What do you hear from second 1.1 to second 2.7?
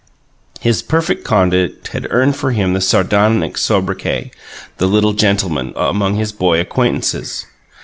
conduct had earned for